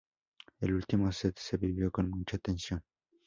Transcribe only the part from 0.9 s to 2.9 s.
set, se vivió con mucha tensión.